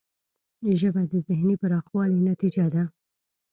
[0.79, 2.83] ژبه د ذهنی پراخوالي نتیجه ده